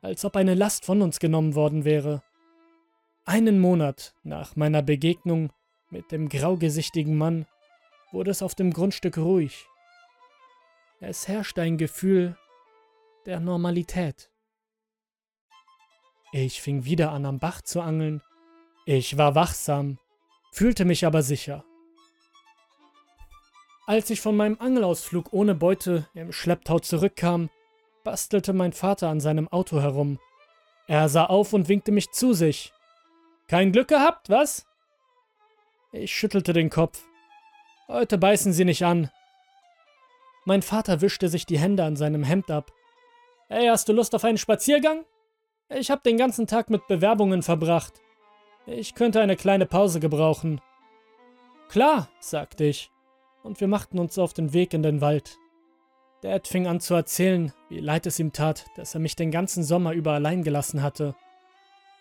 als 0.00 0.24
ob 0.24 0.36
eine 0.36 0.54
Last 0.54 0.86
von 0.86 1.02
uns 1.02 1.20
genommen 1.20 1.54
worden 1.54 1.84
wäre. 1.84 2.22
Einen 3.26 3.60
Monat 3.60 4.14
nach 4.22 4.56
meiner 4.56 4.80
Begegnung 4.80 5.52
mit 5.90 6.12
dem 6.12 6.30
graugesichtigen 6.30 7.18
Mann 7.18 7.44
wurde 8.10 8.30
es 8.30 8.42
auf 8.42 8.54
dem 8.54 8.72
Grundstück 8.72 9.18
ruhig. 9.18 9.66
Es 11.00 11.28
herrschte 11.28 11.60
ein 11.60 11.76
Gefühl 11.76 12.38
der 13.26 13.38
Normalität. 13.38 14.30
Ich 16.32 16.62
fing 16.62 16.86
wieder 16.86 17.12
an 17.12 17.26
am 17.26 17.38
Bach 17.38 17.60
zu 17.60 17.82
angeln. 17.82 18.22
Ich 18.86 19.18
war 19.18 19.34
wachsam, 19.34 19.98
fühlte 20.52 20.86
mich 20.86 21.04
aber 21.04 21.20
sicher. 21.20 21.66
Als 23.90 24.08
ich 24.08 24.20
von 24.20 24.36
meinem 24.36 24.56
Angelausflug 24.60 25.32
ohne 25.32 25.56
Beute 25.56 26.06
im 26.14 26.30
Schlepptau 26.30 26.78
zurückkam, 26.78 27.50
bastelte 28.04 28.52
mein 28.52 28.72
Vater 28.72 29.08
an 29.08 29.18
seinem 29.18 29.48
Auto 29.48 29.80
herum. 29.80 30.20
Er 30.86 31.08
sah 31.08 31.24
auf 31.24 31.52
und 31.54 31.68
winkte 31.68 31.90
mich 31.90 32.12
zu 32.12 32.32
sich. 32.32 32.72
Kein 33.48 33.72
Glück 33.72 33.88
gehabt, 33.88 34.30
was? 34.30 34.64
Ich 35.90 36.14
schüttelte 36.14 36.52
den 36.52 36.70
Kopf. 36.70 37.02
Heute 37.88 38.16
beißen 38.16 38.52
Sie 38.52 38.64
nicht 38.64 38.84
an. 38.84 39.10
Mein 40.44 40.62
Vater 40.62 41.00
wischte 41.00 41.28
sich 41.28 41.44
die 41.44 41.58
Hände 41.58 41.82
an 41.82 41.96
seinem 41.96 42.22
Hemd 42.22 42.48
ab. 42.48 42.70
Hey, 43.48 43.66
hast 43.66 43.88
du 43.88 43.92
Lust 43.92 44.14
auf 44.14 44.22
einen 44.22 44.38
Spaziergang? 44.38 45.04
Ich 45.68 45.90
habe 45.90 46.02
den 46.02 46.16
ganzen 46.16 46.46
Tag 46.46 46.70
mit 46.70 46.86
Bewerbungen 46.86 47.42
verbracht. 47.42 47.94
Ich 48.66 48.94
könnte 48.94 49.20
eine 49.20 49.34
kleine 49.34 49.66
Pause 49.66 49.98
gebrauchen. 49.98 50.60
Klar, 51.68 52.08
sagte 52.20 52.62
ich 52.62 52.92
und 53.42 53.60
wir 53.60 53.68
machten 53.68 53.98
uns 53.98 54.18
auf 54.18 54.32
den 54.32 54.52
Weg 54.52 54.74
in 54.74 54.82
den 54.82 55.00
Wald. 55.00 55.38
Dad 56.22 56.46
fing 56.46 56.66
an 56.66 56.80
zu 56.80 56.94
erzählen, 56.94 57.52
wie 57.68 57.80
leid 57.80 58.06
es 58.06 58.18
ihm 58.18 58.32
tat, 58.32 58.66
dass 58.76 58.94
er 58.94 59.00
mich 59.00 59.16
den 59.16 59.30
ganzen 59.30 59.64
Sommer 59.64 59.92
über 59.92 60.12
allein 60.12 60.42
gelassen 60.42 60.82
hatte. 60.82 61.14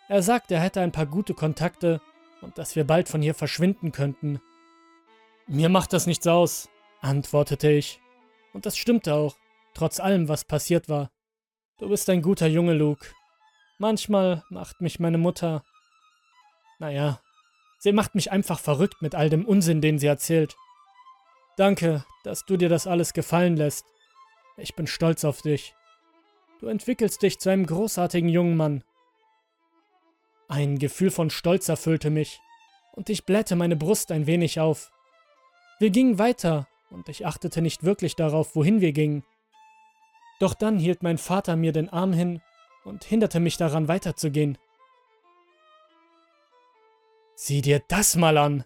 Er 0.10 0.22
sagte, 0.22 0.56
er 0.56 0.62
hätte 0.62 0.82
ein 0.82 0.92
paar 0.92 1.06
gute 1.06 1.34
Kontakte 1.34 2.02
und 2.42 2.58
dass 2.58 2.76
wir 2.76 2.86
bald 2.86 3.08
von 3.08 3.22
hier 3.22 3.34
verschwinden 3.34 3.92
könnten. 3.92 4.42
Mir 5.48 5.70
macht 5.70 5.94
das 5.94 6.06
nichts 6.06 6.28
aus, 6.28 6.70
antwortete 7.02 7.72
ich. 7.72 8.02
Und 8.54 8.66
das 8.66 8.78
stimmte 8.78 9.14
auch, 9.14 9.38
trotz 9.74 10.00
allem, 10.00 10.28
was 10.28 10.44
passiert 10.44 10.90
war. 10.90 11.12
Du 11.78 11.88
bist 11.88 12.10
ein 12.10 12.22
guter 12.22 12.48
Junge, 12.48 12.74
Luke. 12.74 13.08
Manchmal 13.78 14.44
macht 14.50 14.82
mich 14.82 15.00
meine 15.00 15.18
Mutter. 15.18 15.64
Naja, 16.80 17.22
sie 17.78 17.94
macht 17.94 18.16
mich 18.16 18.32
einfach 18.32 18.60
verrückt 18.60 19.02
mit 19.02 19.16
all 19.16 19.30
dem 19.30 19.46
Unsinn, 19.46 19.80
den 19.80 20.00
sie 20.00 20.08
erzählt. 20.08 20.56
Danke, 21.60 22.06
dass 22.24 22.46
du 22.46 22.56
dir 22.56 22.70
das 22.70 22.88
alles 22.88 23.12
gefallen 23.12 23.58
lässt. 23.58 23.86
Ich 24.56 24.76
bin 24.76 24.88
stolz 24.88 25.26
auf 25.26 25.42
dich. 25.42 25.76
Du 26.62 26.68
entwickelst 26.68 27.22
dich 27.22 27.38
zu 27.38 27.50
einem 27.50 27.66
großartigen 27.66 28.30
jungen 28.30 28.56
Mann. 28.56 28.82
Ein 30.48 30.80
Gefühl 30.80 31.12
von 31.12 31.30
Stolz 31.30 31.68
erfüllte 31.68 32.12
mich, 32.12 32.40
und 32.94 33.10
ich 33.10 33.26
blähte 33.26 33.58
meine 33.58 33.76
Brust 33.76 34.14
ein 34.14 34.26
wenig 34.26 34.62
auf. 34.62 34.90
Wir 35.80 35.90
gingen 35.90 36.18
weiter 36.18 36.70
und 36.92 37.10
ich 37.10 37.26
achtete 37.26 37.62
nicht 37.62 37.84
wirklich 37.84 38.16
darauf, 38.16 38.56
wohin 38.56 38.80
wir 38.80 38.94
gingen. 38.94 39.26
Doch 40.40 40.54
dann 40.54 40.80
hielt 40.80 41.04
mein 41.04 41.18
Vater 41.18 41.58
mir 41.58 41.74
den 41.74 41.90
Arm 41.90 42.14
hin 42.14 42.42
und 42.86 43.04
hinderte 43.04 43.42
mich 43.42 43.58
daran 43.58 43.90
weiterzugehen. 43.90 44.58
Sieh 47.36 47.62
dir 47.62 47.82
das 47.90 48.16
mal 48.16 48.38
an! 48.38 48.64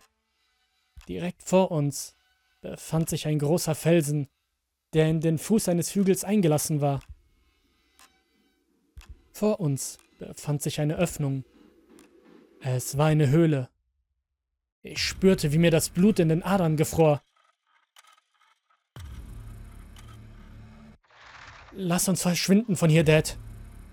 Direkt 1.08 1.42
vor 1.42 1.72
uns 1.72 2.16
befand 2.64 3.10
sich 3.10 3.28
ein 3.28 3.40
großer 3.40 3.76
Felsen, 3.76 4.28
der 4.94 5.08
in 5.08 5.20
den 5.20 5.38
Fuß 5.38 5.68
eines 5.68 5.94
Hügels 5.94 6.24
eingelassen 6.24 6.82
war. 6.82 7.02
Vor 9.34 9.60
uns 9.60 9.98
befand 10.18 10.62
sich 10.62 10.80
eine 10.80 10.96
Öffnung. 10.96 11.44
Es 12.62 12.98
war 12.98 13.08
eine 13.08 13.30
Höhle. 13.30 13.70
Ich 14.82 15.04
spürte, 15.04 15.52
wie 15.52 15.58
mir 15.58 15.72
das 15.72 15.90
Blut 15.90 16.20
in 16.20 16.30
den 16.30 16.44
Adern 16.44 16.78
gefror. 16.78 17.22
Lass 21.74 22.08
uns 22.08 22.22
verschwinden 22.22 22.76
von 22.76 22.90
hier, 22.90 23.04
Dad, 23.04 23.38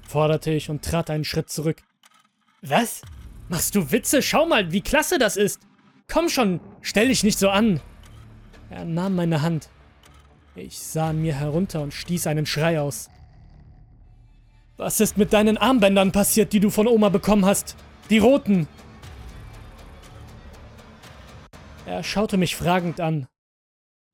forderte 0.07 0.53
ich 0.53 0.71
und 0.71 0.85
trat 0.85 1.11
einen 1.11 1.25
Schritt 1.25 1.51
zurück. 1.51 1.83
Was? 2.63 3.03
Machst 3.49 3.75
du 3.75 3.91
Witze? 3.91 4.23
Schau 4.23 4.47
mal, 4.47 4.71
wie 4.71 4.83
klasse 4.83 5.19
das 5.19 5.37
ist. 5.37 5.61
Komm 6.07 6.29
schon, 6.29 6.61
stell 6.83 7.09
dich 7.09 7.25
nicht 7.25 7.39
so 7.39 7.49
an. 7.49 7.81
Er 8.71 8.85
nahm 8.85 9.17
meine 9.17 9.43
Hand. 9.43 9.69
Ich 10.55 10.79
sah 10.79 11.11
an 11.11 11.21
mir 11.21 11.35
herunter 11.35 11.83
und 11.83 11.93
stieß 11.93 12.27
einen 12.29 12.47
Schrei 12.47 12.81
aus. 12.81 13.11
Was 14.77 15.01
ist 15.01 15.19
mit 15.19 15.33
deinen 15.33 15.59
Armbändern 15.59 16.13
passiert, 16.13 16.53
die 16.53 16.61
du 16.61 16.71
von 16.71 16.87
Oma 16.87 17.09
bekommen 17.09 17.45
hast? 17.45 17.77
Die 18.09 18.19
roten! 18.19 18.67
Er 21.85 22.03
schaute 22.03 22.37
mich 22.37 22.57
fragend 22.57 23.01
an. 23.01 23.27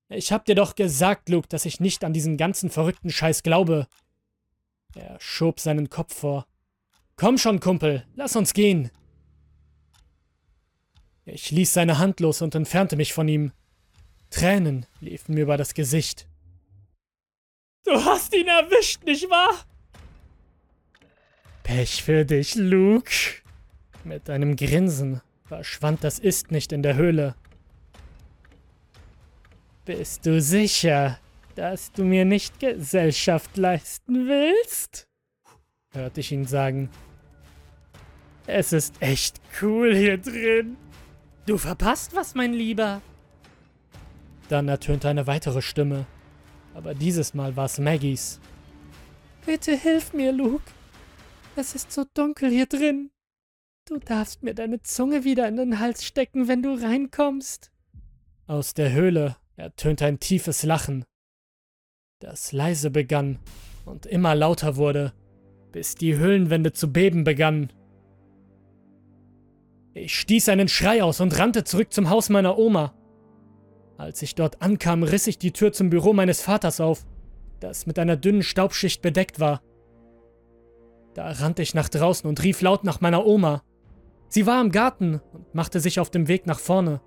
Ich 0.09 0.33
hab 0.33 0.45
dir 0.47 0.55
doch 0.55 0.75
gesagt, 0.75 1.29
Luke, 1.29 1.49
dass 1.49 1.67
ich 1.67 1.79
nicht 1.79 2.05
an 2.05 2.13
diesen 2.13 2.37
ganzen 2.37 2.71
verrückten 2.71 3.11
Scheiß 3.11 3.43
glaube. 3.43 3.87
Er 4.95 5.19
schob 5.21 5.61
seinen 5.61 5.91
Kopf 5.91 6.15
vor. 6.15 6.47
Komm 7.17 7.39
schon, 7.39 7.61
Kumpel, 7.61 8.07
lass 8.15 8.37
uns 8.37 8.55
gehen. 8.55 8.91
Ich 11.25 11.51
ließ 11.51 11.73
seine 11.73 11.99
Hand 11.99 12.21
los 12.21 12.41
und 12.41 12.55
entfernte 12.55 12.97
mich 12.97 13.13
von 13.13 13.29
ihm. 13.29 13.53
Tränen 14.37 14.85
liefen 15.01 15.35
mir 15.35 15.45
über 15.45 15.57
das 15.57 15.73
Gesicht. 15.73 16.29
Du 17.85 17.93
hast 18.05 18.35
ihn 18.35 18.47
erwischt, 18.47 19.03
nicht 19.05 19.31
wahr? 19.31 19.65
Pech 21.63 22.03
für 22.03 22.27
dich, 22.27 22.55
Luke. 22.55 23.11
Mit 24.05 24.29
einem 24.29 24.55
Grinsen 24.55 25.23
verschwand 25.45 26.05
das 26.05 26.19
Ist 26.19 26.51
nicht 26.51 26.73
in 26.73 26.83
der 26.83 26.97
Höhle. 26.97 27.35
Bist 29.87 30.27
du 30.27 30.39
sicher, 30.43 31.19
dass 31.55 31.93
du 31.93 32.05
mir 32.05 32.27
nicht 32.27 32.61
Gesellschaft 32.61 33.57
leisten 33.57 34.29
willst? 34.29 35.09
hörte 35.95 36.21
ich 36.21 36.31
ihn 36.31 36.45
sagen. 36.45 36.91
Es 38.47 38.75
ist 38.75 39.01
echt 39.01 39.41
cool 39.63 39.97
hier 39.97 40.19
drin. 40.19 40.77
Du 41.47 41.57
verpasst 41.57 42.15
was, 42.15 42.35
mein 42.35 42.53
Lieber. 42.53 43.01
Dann 44.49 44.69
ertönte 44.69 45.09
eine 45.09 45.27
weitere 45.27 45.63
Stimme, 45.63 46.07
aber 46.75 46.95
dieses 46.95 47.35
Mal 47.35 47.57
war 47.57 47.67
es 47.67 47.79
Maggies. 47.79 48.41
Bitte 49.45 49.77
hilf 49.77 50.13
mir, 50.13 50.33
Luke. 50.33 50.65
Es 51.57 51.75
ist 51.75 51.91
so 51.93 52.05
dunkel 52.15 52.51
hier 52.51 52.67
drin. 52.67 53.11
Du 53.87 53.99
darfst 53.99 54.43
mir 54.43 54.55
deine 54.55 54.83
Zunge 54.83 55.25
wieder 55.25 55.49
in 55.49 55.57
den 55.57 55.79
Hals 55.79 56.05
stecken, 56.05 56.49
wenn 56.49 56.63
du 56.63 56.75
reinkommst. 56.75 57.71
Aus 58.47 58.75
der 58.75 58.93
Höhle 58.93 59.37
ertönte 59.57 60.07
ein 60.07 60.21
tiefes 60.21 60.63
Lachen, 60.63 61.05
das 62.21 62.53
leise 62.53 62.91
begann 62.91 63.39
und 63.85 64.07
immer 64.07 64.35
lauter 64.35 64.77
wurde, 64.77 65.13
bis 65.71 65.95
die 65.95 66.17
Höhlenwände 66.17 66.73
zu 66.73 66.93
beben 66.93 67.25
begannen. 67.25 67.71
Ich 69.95 70.19
stieß 70.19 70.49
einen 70.49 70.69
Schrei 70.69 71.03
aus 71.03 71.21
und 71.21 71.39
rannte 71.39 71.65
zurück 71.65 71.93
zum 71.93 72.11
Haus 72.11 72.29
meiner 72.29 72.59
Oma. 72.59 72.95
Als 73.99 74.21
ich 74.23 74.35
dort 74.35 74.61
ankam, 74.61 75.03
riss 75.03 75.27
ich 75.27 75.39
die 75.39 75.53
Tür 75.53 75.73
zum 75.73 75.91
Büro 75.91 76.13
meines 76.13 76.43
Vaters 76.43 76.81
auf, 76.81 77.07
das 77.61 77.87
mit 77.87 77.99
einer 77.99 78.17
dünnen 78.17 78.43
Staubschicht 78.43 79.01
bedeckt 79.01 79.41
war. 79.41 79.63
Da 81.15 81.31
rannte 81.31 81.63
ich 81.63 81.75
nach 81.75 81.89
draußen 81.89 82.29
und 82.29 82.43
rief 82.43 82.61
laut 82.61 82.85
nach 82.85 83.01
meiner 83.01 83.25
Oma. 83.25 83.63
Sie 84.29 84.47
war 84.47 84.61
im 84.61 84.71
Garten 84.71 85.23
und 85.33 85.55
machte 85.55 85.81
sich 85.81 85.99
auf 85.99 86.11
dem 86.11 86.29
Weg 86.29 86.47
nach 86.47 86.59
vorne. 86.59 87.01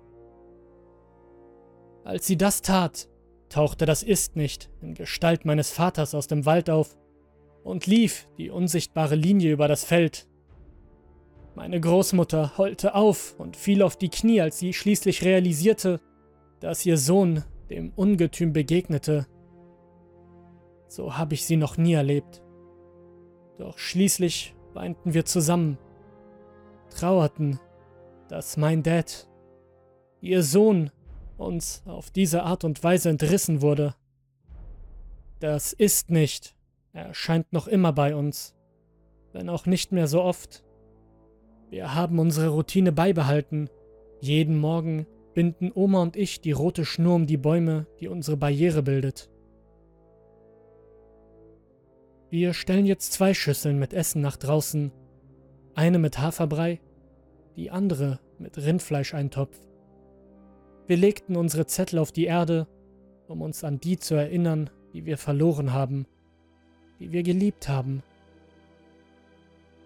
Als 2.02 2.26
sie 2.26 2.36
das 2.36 2.62
tat, 2.62 3.08
tauchte 3.50 3.86
das 3.86 4.02
Ist 4.02 4.34
nicht 4.34 4.70
in 4.80 4.94
Gestalt 4.94 5.44
meines 5.44 5.70
Vaters 5.70 6.14
aus 6.14 6.26
dem 6.26 6.44
Wald 6.44 6.70
auf 6.70 6.96
und 7.62 7.86
lief 7.86 8.26
die 8.36 8.50
unsichtbare 8.50 9.14
Linie 9.14 9.52
über 9.52 9.68
das 9.68 9.84
Feld. 9.84 10.26
Meine 11.54 11.80
Großmutter 11.80 12.56
heulte 12.58 12.94
auf 12.94 13.34
und 13.38 13.56
fiel 13.56 13.82
auf 13.82 13.96
die 13.96 14.08
Knie, 14.08 14.40
als 14.40 14.58
sie 14.58 14.72
schließlich 14.72 15.24
realisierte, 15.24 16.00
dass 16.60 16.84
ihr 16.86 16.98
Sohn 16.98 17.42
dem 17.70 17.92
Ungetüm 17.96 18.52
begegnete. 18.52 19.26
So 20.88 21.16
habe 21.16 21.34
ich 21.34 21.46
sie 21.46 21.56
noch 21.56 21.76
nie 21.76 21.94
erlebt. 21.94 22.42
Doch 23.58 23.78
schließlich 23.78 24.54
weinten 24.74 25.14
wir 25.14 25.24
zusammen, 25.24 25.78
trauerten, 26.90 27.58
dass 28.28 28.56
mein 28.56 28.82
Dad, 28.82 29.28
ihr 30.20 30.42
Sohn, 30.42 30.90
uns 31.36 31.82
auf 31.86 32.10
diese 32.10 32.42
Art 32.42 32.64
und 32.64 32.84
Weise 32.84 33.08
entrissen 33.08 33.62
wurde. 33.62 33.94
Das 35.38 35.72
ist 35.72 36.10
nicht. 36.10 36.54
Er 36.92 37.06
erscheint 37.06 37.52
noch 37.52 37.66
immer 37.66 37.92
bei 37.92 38.14
uns, 38.14 38.54
wenn 39.32 39.48
auch 39.48 39.64
nicht 39.64 39.90
mehr 39.90 40.06
so 40.06 40.22
oft. 40.22 40.64
Wir 41.70 41.94
haben 41.94 42.18
unsere 42.18 42.48
Routine 42.48 42.92
beibehalten. 42.92 43.70
Jeden 44.20 44.58
Morgen 44.58 45.06
binden 45.34 45.70
Oma 45.74 46.02
und 46.02 46.16
ich 46.16 46.40
die 46.40 46.52
rote 46.52 46.84
Schnur 46.84 47.14
um 47.14 47.26
die 47.26 47.36
Bäume, 47.36 47.86
die 48.00 48.08
unsere 48.08 48.36
Barriere 48.36 48.82
bildet. 48.82 49.30
Wir 52.30 52.54
stellen 52.54 52.86
jetzt 52.86 53.12
zwei 53.12 53.34
Schüsseln 53.34 53.78
mit 53.78 53.92
Essen 53.92 54.22
nach 54.22 54.36
draußen. 54.36 54.92
Eine 55.74 55.98
mit 55.98 56.18
Haferbrei, 56.18 56.80
die 57.56 57.70
andere 57.70 58.20
mit 58.38 58.56
Rindfleischeintopf. 58.56 59.56
Wir 60.86 60.96
legten 60.96 61.36
unsere 61.36 61.66
Zettel 61.66 61.98
auf 61.98 62.12
die 62.12 62.24
Erde, 62.24 62.66
um 63.28 63.42
uns 63.42 63.64
an 63.64 63.80
die 63.80 63.98
zu 63.98 64.14
erinnern, 64.14 64.70
die 64.92 65.06
wir 65.06 65.18
verloren 65.18 65.72
haben, 65.72 66.06
die 66.98 67.12
wir 67.12 67.22
geliebt 67.22 67.68
haben. 67.68 68.02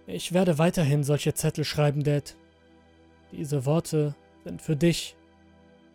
Ich 0.06 0.32
werde 0.32 0.58
weiterhin 0.58 1.02
solche 1.02 1.34
Zettel 1.34 1.64
schreiben, 1.64 2.04
Dad. 2.04 2.36
Diese 3.32 3.64
Worte 3.64 4.14
sind 4.44 4.60
für 4.60 4.76
dich. 4.76 5.16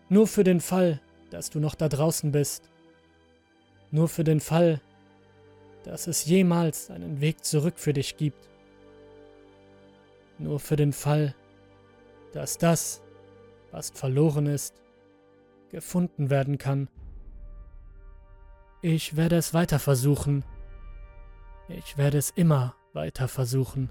Nur 0.10 0.28
für 0.28 0.44
den 0.44 0.60
Fall, 0.60 1.00
dass 1.30 1.52
du 1.52 1.60
noch 1.60 1.76
da 1.76 1.88
draußen 1.88 2.32
bist. 2.32 2.70
Nur 3.92 4.08
für 4.08 4.24
den 4.24 4.40
Fall, 4.40 4.82
dass 5.84 6.08
es 6.08 6.26
jemals 6.26 6.90
einen 6.90 7.22
Weg 7.22 7.46
zurück 7.46 7.76
für 7.78 7.94
dich 7.94 8.18
gibt. 8.18 8.50
Nur 10.40 10.60
für 10.60 10.76
den 10.76 10.94
Fall, 10.94 11.36
dass 12.34 12.58
das, 12.58 13.02
was 13.72 13.92
verloren 13.92 14.48
ist, 14.48 14.74
gefunden 15.70 16.30
werden 16.30 16.58
kann. 16.58 16.88
Ich 18.82 19.16
werde 19.16 19.38
es 19.38 19.54
weiter 19.54 19.78
versuchen. 19.78 20.44
Ich 21.68 21.98
werde 21.98 22.18
es 22.18 22.32
immer 22.32 22.76
weiter 22.94 23.28
versuchen. 23.28 23.90